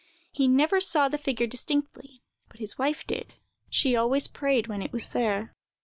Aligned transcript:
He 0.31 0.47
never 0.47 0.81
saw 0.81 1.09
the 1.09 1.19
figure 1.19 1.45
distinctly, 1.45 2.23
but 2.49 2.57
his 2.59 2.75
wife 2.75 3.05
did: 3.05 3.35
she 3.69 3.95
always 3.95 4.27
prayed 4.27 4.65
when 4.65 4.81
it 4.81 4.91
was 4.91 5.09
there. 5.11 5.53